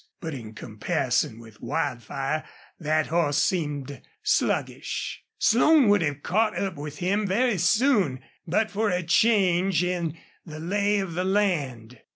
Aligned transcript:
But 0.19 0.33
in 0.33 0.55
comparison 0.55 1.37
with 1.39 1.61
Wildfire 1.61 2.43
that 2.79 3.05
horse 3.05 3.37
seemed 3.37 4.01
sluggish. 4.23 5.21
Slone 5.37 5.89
would 5.89 6.01
have 6.01 6.23
caught 6.23 6.57
up 6.57 6.73
with 6.75 6.97
him 6.97 7.27
very 7.27 7.59
soon 7.59 8.19
but 8.47 8.71
for 8.71 8.89
a 8.89 9.03
change 9.03 9.83
in 9.83 10.17
the 10.43 10.59
lay 10.59 10.97
of 10.97 11.13
the 11.13 11.23
land. 11.23 11.99